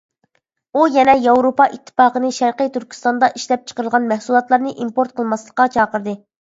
ئۇ 0.79 0.85
يەنە 0.95 1.13
ياۋروپا 1.25 1.67
ئىتتىپاقىنى 1.75 2.31
شەرقى 2.39 2.69
تۈركىستاندا 2.79 3.33
ئىشلەپچىقىرىلغان 3.41 4.13
مەھسۇلاتلارنى 4.17 4.79
ئىمپورت 4.81 5.19
قىلماسلىققا 5.21 5.75
چاقىردى. 5.79 6.23